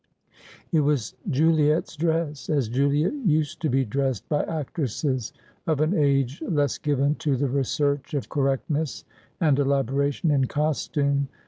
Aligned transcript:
It 0.71 0.79
was 0.79 1.13
J 1.29 1.43
uliet's 1.43 1.95
dress, 1.95 2.49
as 2.49 2.69
Juliet 2.69 3.13
used 3.23 3.61
to 3.61 3.69
be 3.69 3.85
dressed 3.85 4.27
by 4.29 4.41
actresses 4.45 5.31
of 5.67 5.79
an 5.79 5.93
age 5.95 6.41
less 6.41 6.79
given 6.79 7.13
to 7.21 7.37
the 7.37 7.47
research 7.47 8.15
of 8.15 8.27
correctness 8.27 9.05
and 9.39 9.59
elaboration 9.59 10.31
in 10.31 10.45
cos 10.47 10.87
tume. 10.87 11.27